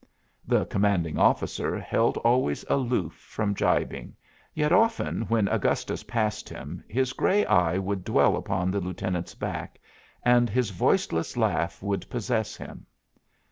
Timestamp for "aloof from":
2.67-3.53